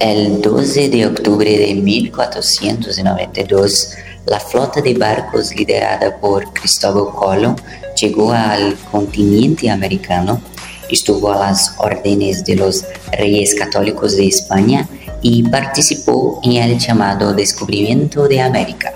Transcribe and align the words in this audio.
El 0.00 0.40
12 0.40 0.88
de 0.88 1.06
octubre 1.06 1.58
de 1.58 1.74
1492, 1.74 3.96
la 4.24 4.40
flota 4.40 4.80
de 4.80 4.94
barcos 4.94 5.54
liderada 5.54 6.16
por 6.16 6.54
Cristóbal 6.54 7.14
Colón 7.14 7.56
llegó 8.00 8.32
al 8.32 8.78
continente 8.90 9.68
americano, 9.68 10.40
estuvo 10.88 11.30
a 11.30 11.40
las 11.40 11.74
órdenes 11.76 12.42
de 12.46 12.56
los 12.56 12.82
reyes 13.12 13.54
católicos 13.54 14.16
de 14.16 14.28
España 14.28 14.88
y 15.20 15.42
participó 15.42 16.40
en 16.44 16.52
el 16.52 16.78
llamado 16.78 17.34
descubrimiento 17.34 18.26
de 18.26 18.40
América. 18.40 18.94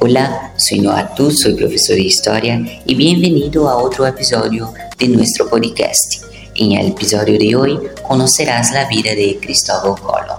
Hola, 0.00 0.52
soy 0.56 0.80
Noatu, 0.80 1.30
soy 1.30 1.54
profesor 1.54 1.94
de 1.94 2.02
historia 2.02 2.60
y 2.84 2.96
bienvenido 2.96 3.68
a 3.68 3.76
otro 3.76 4.04
episodio 4.04 4.74
de 4.98 5.06
nuestro 5.06 5.48
podcast. 5.48 6.23
En 6.56 6.72
el 6.72 6.88
episodio 6.88 7.36
de 7.36 7.56
hoy 7.56 7.80
conocerás 8.06 8.72
la 8.72 8.86
vida 8.86 9.12
de 9.14 9.38
Cristóbal 9.40 10.00
Colón. 10.00 10.38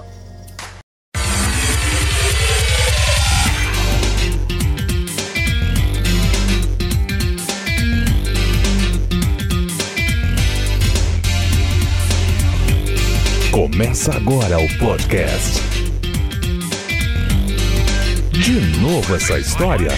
Começa 13.52 14.14
agora 14.14 14.58
o 14.58 14.68
podcast. 14.78 15.60
De 18.32 18.80
novo 18.80 19.16
essa 19.16 19.38
história? 19.38 19.90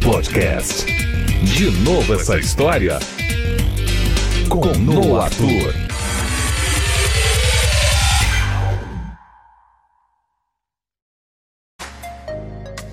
Podcast. 0.00 1.01
De 1.42 1.70
novo 1.82 2.14
essa 2.14 2.38
história? 2.38 3.00
Com 4.48 4.64
Noah 4.78 5.28
Tour. 5.30 5.74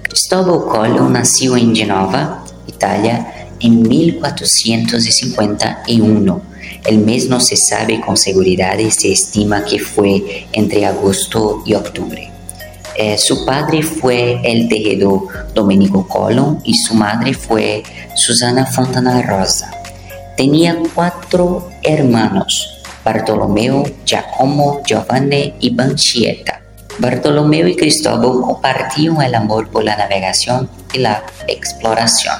Cristóbal 0.02 0.66
Colón 0.66 1.14
nació 1.14 1.56
en 1.58 1.75
Genova, 1.75 2.44
Italia, 2.67 3.52
en 3.59 3.83
1451. 3.83 6.41
El 6.86 6.97
mes 6.97 7.30
no 7.30 7.39
se 7.39 7.56
sabe 7.56 8.02
con 8.02 8.17
seguridad 8.17 8.80
y 8.80 8.89
se 8.89 9.11
estima 9.11 9.63
que 9.63 9.78
fue 9.78 10.47
entre 10.53 10.88
agosto 10.88 11.61
y 11.67 11.75
octubre. 11.75 12.39
Eh, 13.02 13.17
su 13.17 13.45
padre 13.45 13.81
fue 13.81 14.42
el 14.44 14.67
tejedor 14.67 15.53
Domenico 15.53 16.05
Colón 16.05 16.59
y 16.66 16.73
su 16.73 16.94
madre 16.95 17.33
fue 17.33 17.81
Susana 18.14 18.66
Fontana 18.66 19.22
Rosa. 19.22 19.72
Tenía 20.36 20.78
cuatro 20.94 21.69
hermanos, 21.81 22.81
Bartolomeo, 23.06 23.86
Giacomo, 24.03 24.81
Giovanni 24.86 25.53
y 25.61 25.73
Bancietta. 25.73 26.61
Bartolomeo 26.97 27.69
y 27.69 27.78
Cristóbal 27.78 28.41
compartían 28.41 29.22
el 29.22 29.34
amor 29.34 29.69
por 29.69 29.86
la 29.86 29.95
navegación 29.95 30.69
y 30.91 30.97
la 30.97 31.23
exploración. 31.47 32.36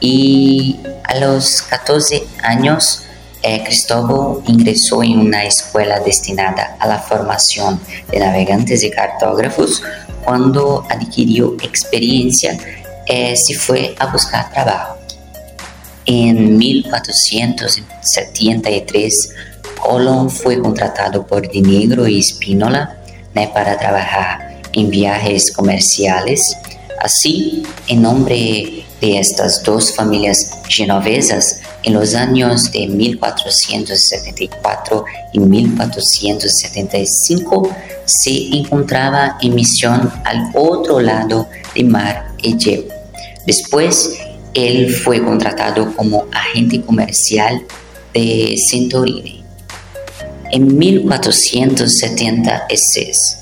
Y 0.00 0.80
a 1.04 1.16
los 1.16 1.60
14 1.60 2.26
años, 2.42 3.02
eh, 3.42 3.62
Cristóbal 3.64 4.42
ingresó 4.46 5.02
en 5.02 5.18
una 5.20 5.44
escuela 5.44 6.00
destinada 6.00 6.76
a 6.78 6.86
la 6.86 6.98
formación 6.98 7.80
de 8.10 8.18
navegantes 8.18 8.82
y 8.82 8.90
cartógrafos. 8.90 9.82
Cuando 10.24 10.84
adquirió 10.88 11.54
experiencia, 11.62 12.58
eh, 13.06 13.34
se 13.36 13.54
fue 13.54 13.94
a 13.98 14.06
buscar 14.06 14.50
trabajo. 14.52 14.96
En 16.04 16.56
1473, 16.56 19.14
Colón 19.80 20.28
fue 20.30 20.60
contratado 20.60 21.26
por 21.26 21.50
Dinegro 21.50 22.08
y 22.08 22.22
Spínola 22.22 22.98
para 23.46 23.78
trabajar 23.78 24.60
en 24.72 24.90
viajes 24.90 25.52
comerciales. 25.52 26.40
Así, 27.00 27.62
en 27.86 28.02
nombre 28.02 28.84
de 29.00 29.18
estas 29.18 29.62
dos 29.62 29.94
familias 29.94 30.58
genovesas, 30.68 31.60
en 31.82 31.94
los 31.94 32.14
años 32.14 32.70
de 32.72 32.86
1474 32.86 35.04
y 35.32 35.40
1475 35.40 37.74
se 38.04 38.56
encontraba 38.56 39.38
en 39.40 39.54
misión 39.54 40.12
al 40.24 40.50
otro 40.54 41.00
lado 41.00 41.48
del 41.74 41.86
mar 41.86 42.28
Egeo. 42.42 42.84
Después, 43.46 44.18
él 44.54 44.90
fue 44.90 45.22
contratado 45.22 45.94
como 45.94 46.26
agente 46.32 46.80
comercial 46.82 47.64
de 48.12 48.56
Santorini. 48.70 49.44
En 50.50 50.78
1476, 50.78 53.36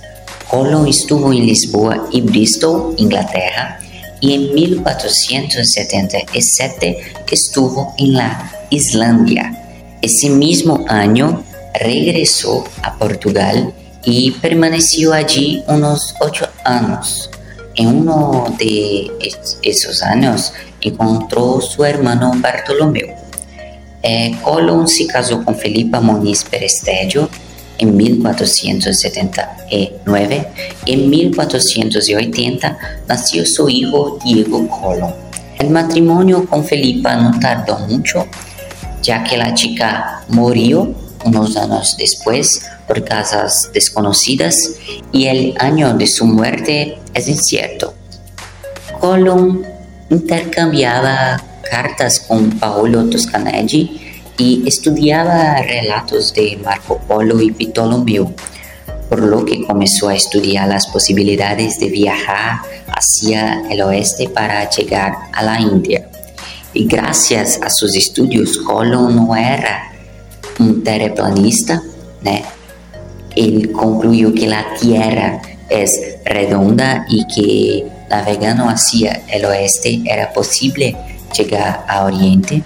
Colón 0.51 0.89
estuvo 0.89 1.33
en 1.33 1.47
Lisboa 1.47 2.09
y 2.11 2.21
Bristol, 2.21 2.95
Inglaterra, 2.99 3.79
y 4.21 4.35
en 4.35 4.55
1477 4.55 6.99
estuvo 7.31 7.95
en 7.99 8.15
la 8.15 8.51
Islandia. 8.71 9.53
Ese 10.03 10.31
mismo 10.31 10.85
año 10.89 11.45
regresó 11.75 12.65
a 12.83 12.97
Portugal 12.97 13.73
y 14.05 14.33
permaneció 14.33 15.13
allí 15.13 15.63
unos 15.67 16.15
ocho 16.21 16.49
años. 16.65 17.31
En 17.75 17.89
uno 17.89 18.55
de 18.59 19.11
esos 19.63 20.03
años 20.03 20.55
encontró 20.81 21.61
su 21.61 21.85
hermano 21.85 22.33
Bartolomeu. 22.37 23.09
Eh, 24.03 24.35
Colón 24.43 24.89
se 24.89 25.07
casó 25.07 25.45
con 25.45 25.55
Felipa 25.57 26.01
Moniz 26.01 26.45
Perestelio 26.45 27.29
en 27.79 27.97
1479 27.97 30.49
y 30.85 30.93
en 30.93 31.11
1480 31.11 32.79
nació 33.09 33.45
su 33.47 33.69
hijo 33.69 34.21
Diego 34.25 34.69
Colón. 34.69 35.13
El 35.59 35.71
matrimonio 35.71 36.47
con 36.47 36.65
Felipa 36.65 37.17
no 37.17 37.41
tardó 37.41 37.81
mucho, 37.81 38.29
ya 39.03 39.25
que 39.25 39.37
la 39.37 39.53
chica 39.55 40.23
murió 40.29 40.95
unos 41.25 41.57
años 41.57 41.97
después 41.99 42.63
por 42.87 43.03
causas 43.05 43.71
desconocidas 43.73 44.55
y 45.13 45.27
el 45.27 45.55
año 45.59 45.95
de 45.95 46.07
su 46.07 46.27
muerte 46.27 46.99
es 47.15 47.29
incierto. 47.29 47.95
Colón 49.01 49.65
intercambiaba 50.11 51.43
cartas 51.69 52.21
con 52.21 52.51
Paolo 52.59 53.07
Toscanelli 53.07 54.16
y 54.39 54.63
estudiaba 54.67 55.63
relatos 55.63 56.35
de 56.35 56.59
Marco 56.63 56.99
Polo 56.99 57.41
y 57.41 57.51
Ptolomeo, 57.51 58.33
por 59.09 59.21
lo 59.21 59.45
que 59.45 59.67
comenzó 59.67 60.09
a 60.09 60.15
estudiar 60.15 60.69
las 60.69 60.87
posibilidades 60.89 61.79
de 61.79 61.89
viajar 61.89 62.61
hacia 62.89 63.63
el 63.71 63.81
oeste 63.83 64.29
para 64.29 64.69
llegar 64.69 65.15
a 65.33 65.43
la 65.43 65.61
India. 65.61 66.09
Y 66.75 66.87
gracias 66.87 67.59
a 67.63 67.71
sus 67.71 67.97
estudios, 67.97 68.59
Colón 68.59 69.17
no 69.17 69.35
era 69.35 69.91
un 70.59 70.83
terraplanista, 70.83 71.83
él 73.37 73.71
concluyó 73.73 74.33
que 74.35 74.47
la 74.47 74.67
Tierra 74.81 75.41
es 75.69 75.91
redonda 76.25 77.07
y 77.09 77.27
que 77.27 77.87
navegando 78.09 78.65
hacia 78.65 79.23
el 79.29 79.45
oeste 79.45 80.01
era 80.05 80.33
posible 80.33 80.97
llegar 81.37 81.85
a 81.87 82.05
Oriente 82.05 82.63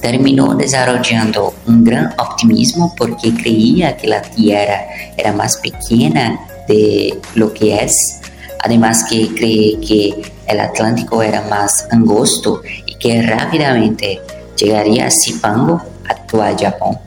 terminó 0.00 0.54
desarrollando 0.54 1.54
un 1.66 1.84
gran 1.84 2.12
optimismo 2.18 2.94
porque 2.96 3.32
creía 3.34 3.96
que 3.96 4.06
la 4.08 4.22
Tierra 4.22 4.86
era 5.16 5.32
más 5.32 5.56
pequeña 5.58 6.38
de 6.68 7.18
lo 7.34 7.52
que 7.52 7.76
es, 7.76 8.20
además 8.62 9.04
que 9.08 9.28
cree 9.34 9.78
que 9.80 10.32
el 10.46 10.60
Atlántico 10.60 11.22
era 11.22 11.42
más 11.42 11.86
angosto 11.90 12.62
y 12.86 12.94
que 12.96 13.22
rápidamente 13.22 14.20
llegaría 14.56 15.06
a 15.06 15.10
Zipango, 15.10 15.82
actual 16.08 16.56
Japón. 16.58 16.98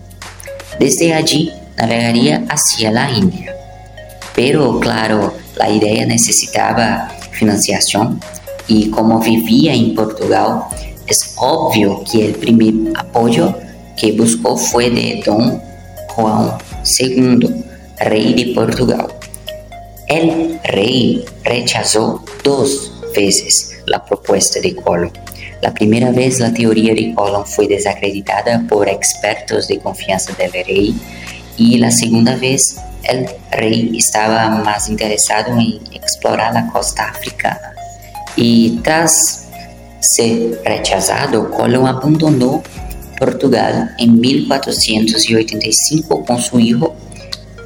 Desde 0.79 1.13
allí 1.13 1.51
navegaría 1.77 2.45
hacia 2.50 2.92
la 2.92 3.09
India. 3.12 3.53
Pero 4.35 4.80
claro, 4.80 5.35
la 5.56 5.69
idea 5.69 6.06
necesitaba 6.06 7.09
financiación 7.31 8.19
y 8.68 8.89
como 8.89 9.19
vivía 9.19 9.74
en 9.74 9.95
Portugal, 9.95 10.63
es 11.09 11.33
obvio 11.38 12.03
que 12.09 12.27
el 12.27 12.35
primer 12.35 12.97
apoyo 12.97 13.56
que 13.97 14.11
buscó 14.11 14.56
fue 14.56 14.89
de 14.89 15.21
Don 15.25 15.61
Juan 16.09 16.57
II, 17.00 17.63
rey 18.00 18.33
de 18.33 18.53
Portugal. 18.53 19.07
El 20.07 20.59
rey 20.63 21.25
rechazó 21.44 22.23
dos 22.44 22.91
veces 23.15 23.81
la 23.85 24.03
propuesta 24.06 24.59
de 24.59 24.75
Colón. 24.75 25.11
La 25.61 25.73
primera 25.73 26.11
vez 26.11 26.39
la 26.39 26.53
teoría 26.53 26.94
de 26.94 27.13
Colón 27.13 27.45
fue 27.45 27.67
desacreditada 27.67 28.63
por 28.69 28.88
expertos 28.88 29.67
de 29.67 29.79
confianza 29.79 30.33
del 30.33 30.51
rey 30.51 30.95
y 31.57 31.77
la 31.77 31.91
segunda 31.91 32.35
vez 32.35 32.77
el 33.03 33.27
rey 33.51 33.91
estaba 33.97 34.50
más 34.50 34.89
interesado 34.89 35.57
en 35.59 35.79
explorar 35.94 36.53
la 36.53 36.69
costa 36.71 37.09
africana. 37.09 37.73
Y 38.35 38.79
tras 38.83 39.49
ser 40.00 40.62
rechazado, 40.66 41.50
Colón 41.51 41.88
abandonó 41.88 42.63
Portugal 43.18 43.96
en 43.98 44.19
1485 44.19 46.25
con 46.25 46.42
su 46.42 46.60
hijo 46.60 46.96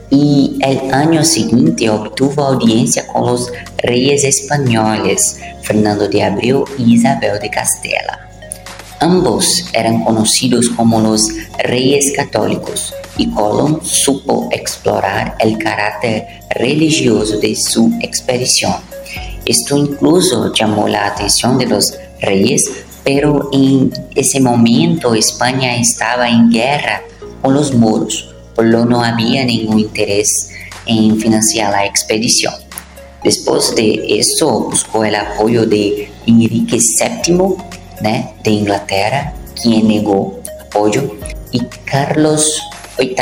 y 0.10 0.58
el 0.62 0.94
año 0.94 1.24
siguiente 1.24 1.90
obtuvo 1.90 2.44
audiencia 2.44 3.06
con 3.08 3.28
los 3.28 3.52
reyes 3.78 4.24
españoles 4.24 5.40
Fernando 5.64 6.08
de 6.08 6.24
Abreu 6.24 6.66
y 6.78 6.96
Isabel 6.96 7.40
de 7.40 7.50
Castela. 7.50 8.30
Ambos 9.00 9.46
eran 9.74 10.04
conocidos 10.04 10.70
como 10.70 11.02
los 11.02 11.28
reyes 11.64 12.14
católicos 12.16 12.94
y 13.18 13.30
Colón 13.32 13.80
supo 13.84 14.50
explorar 14.52 15.36
el 15.40 15.58
carácter 15.58 16.26
religioso 16.52 17.40
de 17.40 17.56
su 17.56 17.92
expedición. 18.02 18.76
Esto 19.46 19.78
incluso 19.78 20.54
llamó 20.54 20.88
la 20.88 21.08
atención 21.08 21.58
de 21.58 21.66
los 21.66 21.98
reyes, 22.24 22.64
pero 23.04 23.50
en 23.52 23.92
ese 24.16 24.40
momento 24.40 25.14
España 25.14 25.76
estaba 25.76 26.30
en 26.30 26.50
guerra 26.50 27.04
con 27.42 27.54
los 27.54 27.74
moros 27.74 28.34
lo 28.62 28.86
no 28.86 29.04
había 29.04 29.44
ningún 29.46 29.80
interés 29.80 30.50
en 30.86 31.20
financiar 31.20 31.72
la 31.72 31.86
expedición. 31.86 32.54
Después 33.24 33.74
de 33.76 34.20
eso 34.20 34.70
buscó 34.70 35.06
el 35.06 35.16
apoyo 35.16 35.66
de 35.66 36.10
Enrique 36.28 36.78
VII 36.78 37.56
de 38.44 38.52
Inglaterra, 38.52 39.34
quien 39.62 39.88
negó 39.88 40.42
apoyo, 40.62 41.16
y 41.52 41.62
Carlos 41.86 42.62
VIII 42.98 43.16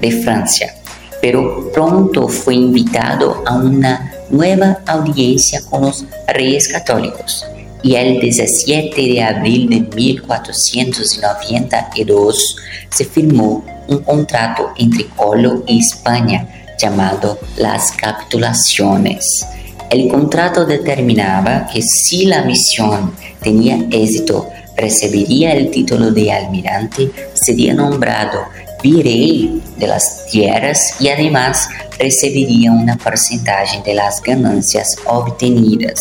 de 0.00 0.22
Francia, 0.22 0.74
pero 1.22 1.70
pronto 1.72 2.26
fue 2.26 2.54
invitado 2.54 3.42
a 3.46 3.54
una 3.54 4.12
nueva 4.30 4.78
audiencia 4.86 5.60
con 5.70 5.82
los 5.82 6.04
reyes 6.26 6.68
católicos 6.68 7.44
y 7.82 7.94
el 7.94 8.20
17 8.20 9.00
de 9.00 9.22
abril 9.22 9.68
de 9.68 9.80
1492 9.80 12.56
se 12.90 13.04
firmó 13.04 13.64
un 13.88 13.98
contrato 13.98 14.72
entre 14.76 15.06
Colo 15.06 15.62
y 15.66 15.80
España 15.80 16.48
llamado 16.78 17.38
las 17.56 17.92
capitulaciones. 17.92 19.44
El 19.90 20.08
contrato 20.08 20.66
determinaba 20.66 21.66
que 21.66 21.80
si 21.82 22.26
la 22.26 22.42
misión 22.42 23.14
tenía 23.42 23.78
éxito, 23.90 24.48
recibiría 24.76 25.52
el 25.52 25.70
título 25.70 26.10
de 26.10 26.30
almirante, 26.30 27.10
sería 27.34 27.74
nombrado 27.74 28.44
virrey 28.82 29.62
de 29.76 29.86
las 29.86 30.26
tierras 30.26 30.94
y 31.00 31.08
además 31.08 31.68
recibiría 31.98 32.70
una 32.70 32.96
porcentaje 32.96 33.82
de 33.82 33.94
las 33.94 34.22
ganancias 34.22 34.96
obtenidas. 35.06 35.98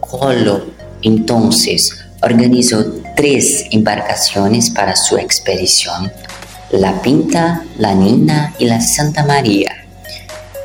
Colo 0.00 0.79
entonces 1.02 1.96
organizó 2.22 2.84
tres 3.16 3.64
embarcaciones 3.70 4.70
para 4.70 4.94
su 4.96 5.16
expedición 5.16 6.10
la 6.72 7.00
Pinta, 7.02 7.64
la 7.78 7.94
Nina 7.94 8.54
y 8.58 8.64
la 8.66 8.80
Santa 8.80 9.24
María. 9.24 9.86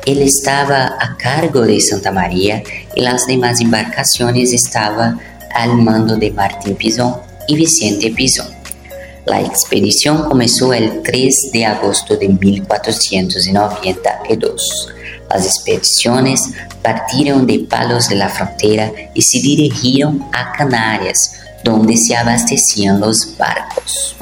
Él 0.04 0.20
estaba 0.22 0.96
a 1.00 1.16
cargo 1.18 1.62
de 1.62 1.80
Santa 1.80 2.12
María 2.12 2.62
y 2.94 3.00
las 3.00 3.26
demás 3.26 3.60
embarcaciones 3.60 4.52
estaban 4.52 5.18
al 5.52 5.76
mando 5.78 6.14
de 6.16 6.30
Martín 6.30 6.76
Pizón 6.76 7.16
y 7.48 7.56
Vicente 7.56 8.12
Pizón. 8.12 8.46
La 9.24 9.40
expedición 9.40 10.28
comenzó 10.28 10.72
el 10.72 11.02
3 11.02 11.50
de 11.52 11.66
agosto 11.66 12.16
de 12.16 12.28
1492. 12.28 14.92
Las 15.30 15.46
expediciones 15.46 16.42
partieron 16.82 17.46
de 17.46 17.60
Palos 17.60 18.08
de 18.08 18.16
la 18.16 18.28
Frontera 18.28 18.92
y 19.14 19.22
se 19.22 19.38
dirigieron 19.38 20.24
a 20.32 20.52
Canarias, 20.52 21.32
donde 21.64 21.96
se 21.96 22.16
abastecían 22.16 23.00
los 23.00 23.36
barcos. 23.36 24.16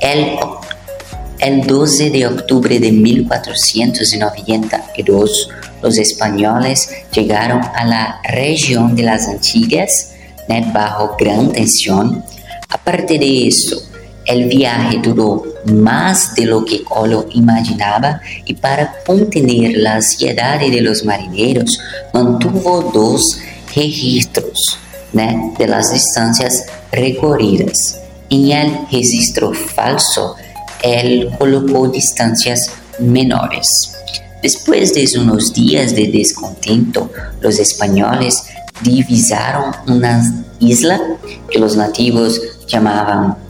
El 0.00 0.38
el 1.40 1.66
12 1.68 2.10
de 2.10 2.26
octubre 2.26 2.80
de 2.80 2.90
1492, 2.90 5.50
los 5.80 5.96
españoles 5.96 6.90
llegaron 7.12 7.60
a 7.62 7.84
la 7.84 8.20
región 8.24 8.96
de 8.96 9.04
las 9.04 9.28
Antillas 9.28 10.16
bajo 10.72 11.14
gran 11.16 11.52
tensión. 11.52 12.24
Aparte 12.68 13.20
de 13.20 13.46
eso, 13.46 13.80
el 14.28 14.44
viaje 14.44 15.00
duró 15.02 15.42
más 15.64 16.34
de 16.34 16.44
lo 16.44 16.62
que 16.64 16.84
Colo 16.84 17.26
imaginaba 17.32 18.20
y 18.44 18.54
para 18.54 18.92
contener 19.06 19.78
la 19.78 19.94
ansiedad 19.94 20.60
de 20.60 20.80
los 20.82 21.04
marineros 21.04 21.80
mantuvo 22.12 22.82
dos 22.92 23.38
registros 23.74 24.78
de 25.12 25.66
las 25.66 25.92
distancias 25.92 26.66
recorridas. 26.92 27.98
En 28.28 28.52
el 28.52 28.78
registro 28.92 29.54
falso, 29.54 30.36
él 30.82 31.30
colocó 31.38 31.88
distancias 31.88 32.70
menores. 32.98 33.66
Después 34.42 34.92
de 34.92 35.08
unos 35.18 35.54
días 35.54 35.94
de 35.94 36.08
descontento, 36.08 37.10
los 37.40 37.58
españoles 37.58 38.44
divisaron 38.82 39.74
una 39.86 40.22
isla 40.60 41.00
que 41.50 41.58
los 41.58 41.76
nativos 41.76 42.40
llamaban 42.68 43.47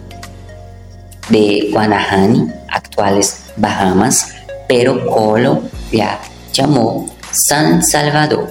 de 1.28 1.68
Guanahani, 1.72 2.50
actuales 2.68 3.44
Bahamas, 3.56 4.34
pero 4.68 5.06
Colo 5.06 5.62
la 5.92 6.18
llamó 6.52 7.08
San 7.30 7.84
Salvador. 7.84 8.50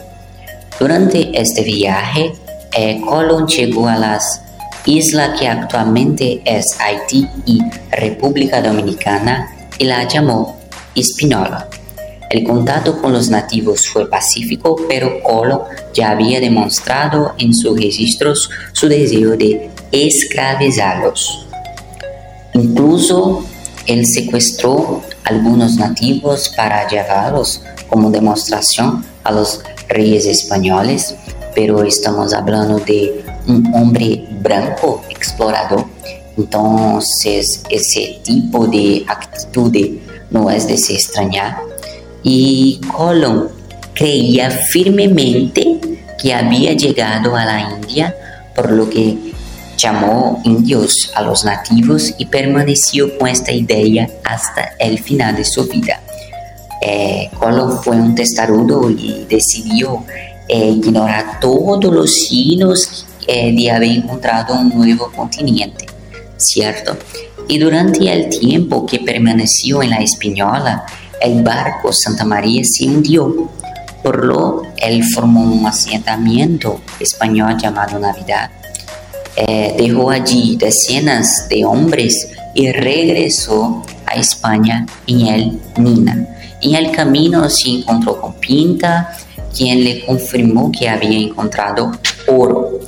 Durante 0.80 1.30
este 1.40 1.64
viaje, 1.64 2.34
eh, 2.74 3.02
Colón 3.02 3.48
llegó 3.48 3.88
a 3.88 3.98
las 3.98 4.42
isla 4.86 5.34
que 5.34 5.48
actualmente 5.48 6.42
es 6.46 6.66
Haití 6.80 7.28
y 7.46 7.60
República 7.92 8.62
Dominicana, 8.62 9.50
y 9.78 9.86
la 9.86 10.08
llamó 10.08 10.58
Espinola. 10.96 11.68
El 12.30 12.44
contacto 12.44 13.02
con 13.02 13.14
los 13.14 13.30
nativos 13.30 13.88
fue 13.88 14.10
pacífico, 14.10 14.76
pero 14.90 15.22
Colo 15.24 15.66
ya 15.94 16.12
había 16.12 16.40
demostrado 16.40 17.36
en 17.38 17.54
sus 17.54 17.80
registros 17.80 18.50
su 18.74 18.88
deseo 18.88 19.38
de 19.38 19.70
esclavizarlos. 19.92 21.47
Incluso 22.58 23.46
él 23.86 24.04
secuestró 24.06 25.02
algunos 25.24 25.76
nativos 25.76 26.50
para 26.58 26.88
llevarlos 26.88 27.62
como 27.88 28.10
demostración 28.10 29.06
a 29.24 29.32
los 29.32 29.62
reyes 29.88 30.26
españoles, 30.26 31.16
pero 31.54 31.84
estamos 31.84 32.34
hablando 32.34 32.80
de 32.80 33.24
un 33.48 33.72
hombre 33.76 34.28
branco 34.42 35.04
explorador. 35.08 35.86
Entonces, 36.36 37.62
ese 37.70 38.20
tipo 38.24 38.66
de 38.66 39.06
actitud 39.08 39.76
no 40.32 40.50
es 40.50 40.68
de 40.68 40.78
se 40.78 40.94
extrañar. 40.94 41.58
Y 42.24 42.82
Colón 42.92 43.50
creía 43.94 44.50
firmemente 44.50 45.80
que 46.20 46.34
había 46.34 46.74
llegado 46.74 47.36
a 47.36 47.46
la 47.46 47.70
India, 47.78 48.16
por 48.56 48.72
lo 48.72 48.90
que 48.90 49.16
llamó 49.78 50.42
indios 50.44 51.12
a 51.16 51.22
los 51.22 51.46
nativos 51.46 52.14
y 52.18 52.26
permaneció 52.26 53.18
con 53.18 53.28
esta 53.28 53.52
idea 53.52 54.10
hasta 54.24 54.74
el 54.80 55.00
final 55.00 55.36
de 55.36 55.46
su 55.46 55.66
vida. 55.68 56.02
Eh, 56.82 57.30
Colón 57.40 57.82
fue 57.84 57.96
un 57.96 58.16
testarudo 58.16 58.90
y 58.90 59.26
decidió 59.30 60.04
eh, 60.48 60.70
ignorar 60.70 61.40
todos 61.40 61.94
los 61.94 62.12
signos 62.14 63.06
eh, 63.28 63.54
de 63.54 63.72
haber 63.72 63.92
encontrado 63.92 64.56
un 64.56 64.70
nuevo 64.70 65.12
continente, 65.12 65.86
¿cierto? 66.38 66.98
Y 67.48 67.58
durante 67.58 68.12
el 68.12 68.30
tiempo 68.30 68.86
que 68.86 69.00
permaneció 69.00 69.82
en 69.82 69.92
la 69.92 69.98
Española, 69.98 70.86
el 71.22 71.42
barco 71.44 71.92
Santa 71.92 72.26
María 72.26 72.62
se 72.64 72.86
hundió. 72.86 73.50
Por 74.04 74.24
lo 74.24 74.62
él 74.78 75.04
formó 75.04 75.42
un 75.42 75.66
asentamiento 75.66 76.80
español 77.00 77.58
llamado 77.58 78.00
Navidad. 78.00 78.52
Eh, 79.40 79.76
dejó 79.78 80.10
allí 80.10 80.58
decenas 80.58 81.48
de 81.48 81.64
hombres 81.64 82.28
y 82.56 82.72
regresó 82.72 83.84
a 84.08 84.16
España 84.16 84.84
en 85.06 85.28
el 85.28 85.62
Nina. 85.78 86.28
En 86.60 86.74
el 86.74 86.90
camino 86.90 87.48
se 87.48 87.70
encontró 87.70 88.20
con 88.20 88.34
Pinta, 88.34 89.16
quien 89.56 89.84
le 89.84 90.04
confirmó 90.04 90.72
que 90.72 90.90
había 90.90 91.20
encontrado 91.20 91.92
oro 92.28 92.80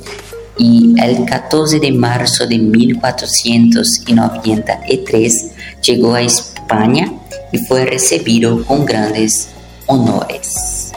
y 0.58 1.00
el 1.00 1.24
14 1.24 1.78
de 1.78 1.92
marzo 1.92 2.48
de 2.48 2.58
1493 2.58 5.52
llegó 5.82 6.14
a 6.14 6.22
España 6.22 7.12
y 7.52 7.58
fue 7.58 7.86
recibido 7.86 8.64
con 8.64 8.84
grandes 8.84 9.50
honores. 9.86 10.90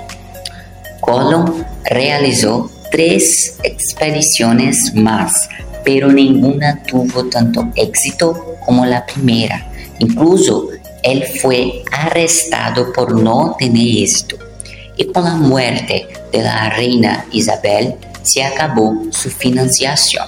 Colón 1.00 1.63
realizó 1.86 2.72
tres 2.93 3.57
expediciones 3.63 4.93
más, 4.93 5.33
pero 5.83 6.12
ninguna 6.12 6.83
tuvo 6.83 7.25
tanto 7.25 7.67
éxito 7.75 8.55
como 8.63 8.85
la 8.85 9.03
primera. 9.03 9.67
Incluso 9.97 10.69
él 11.01 11.23
fue 11.41 11.81
arrestado 11.91 12.93
por 12.93 13.19
no 13.19 13.55
tener 13.57 14.03
éxito. 14.03 14.38
Y 14.95 15.05
con 15.05 15.23
la 15.23 15.33
muerte 15.33 16.07
de 16.31 16.43
la 16.43 16.69
reina 16.69 17.25
Isabel, 17.31 17.95
se 18.21 18.43
acabó 18.43 18.95
su 19.09 19.31
financiación. 19.31 20.27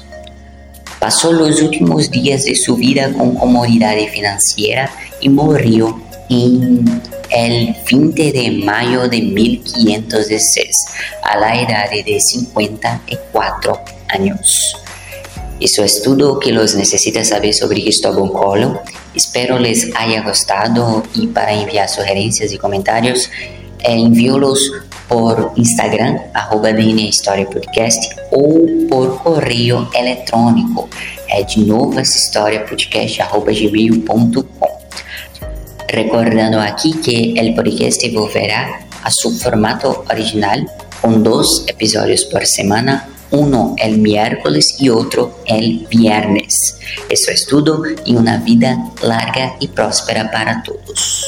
Pasó 1.00 1.34
los 1.34 1.62
últimos 1.62 2.10
días 2.10 2.46
de 2.46 2.56
su 2.56 2.78
vida 2.78 3.14
con 3.14 3.36
comodidad 3.36 3.96
financiera 4.12 4.90
y 5.22 5.30
murió 5.30 6.02
en 6.32 7.00
el 7.30 7.76
20 7.92 8.32
de 8.32 8.52
mayo 8.66 9.08
de 9.08 9.22
1506 9.22 10.68
a 11.26 11.38
la 11.38 11.60
edad 11.60 11.90
de 11.90 12.20
54 12.20 13.82
años. 14.10 14.76
Eso 15.60 15.84
es 15.84 16.02
todo 16.04 16.40
que 16.40 16.52
los 16.52 16.76
necesita 16.76 17.24
saber 17.24 17.54
sobre 17.54 17.82
Cristóbal 17.82 18.32
Colón. 18.32 18.80
Espero 19.14 19.58
les 19.58 19.90
haya 19.96 20.22
gustado 20.22 21.04
y 21.14 21.28
para 21.28 21.54
enviar 21.54 21.88
sugerencias 21.88 22.52
y 22.52 22.58
comentarios, 22.58 23.30
eh, 23.80 23.94
envíolos 23.94 24.72
por 25.08 25.54
Instagram, 25.56 26.20
arroba 26.34 26.74
DNA 26.74 27.04
História 27.04 27.48
Podcast, 27.48 28.16
ou 28.32 28.88
por 28.90 29.22
correio 29.24 29.88
eletrônico, 29.94 30.90
é 31.30 31.44
de 31.44 31.60
novo 31.62 32.00
essa 32.00 32.18
história 32.18 32.66
podcast, 32.66 33.22
arroba 33.22 33.52
gmail.com. 33.52 34.44
Recordando 35.90 36.60
aqui 36.60 36.94
que 36.98 37.36
o 37.40 37.56
podcast 37.56 38.10
volverá 38.10 38.80
a 39.04 39.12
seu 39.12 39.32
formato 39.32 40.04
original, 40.10 40.60
com 41.06 41.22
dois 41.22 41.48
episódios 41.68 42.26
por 42.26 42.44
semana, 42.48 43.08
uno 43.30 43.76
el 43.78 44.00
miércoles 44.00 44.76
y 44.80 44.90
otro 44.90 45.40
el 45.46 45.86
viernes. 45.88 46.80
Eso 47.08 47.32
es 47.32 47.46
todo 47.46 47.84
y 48.06 48.16
una 48.16 48.38
vida 48.38 48.92
larga 49.04 49.56
y 49.60 49.68
próspera 49.68 50.32
para 50.32 50.64
todos. 50.64 51.25